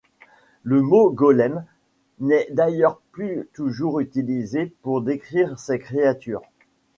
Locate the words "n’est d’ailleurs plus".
2.21-3.47